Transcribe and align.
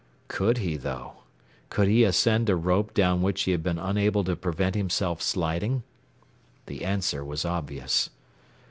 Could 0.29 0.57
he, 0.57 0.77
though? 0.77 1.17
Could 1.69 1.87
he 1.87 2.03
ascend 2.05 2.49
a 2.49 2.55
rope 2.55 2.95
down 2.95 3.21
which 3.21 3.43
he 3.43 3.51
had 3.51 3.61
been 3.61 3.77
unable 3.77 4.23
to 4.23 4.35
prevent 4.35 4.73
himself 4.73 5.21
sliding? 5.21 5.83
The 6.65 6.83
answer 6.83 7.23
was 7.23 7.45
obvious. 7.45 8.09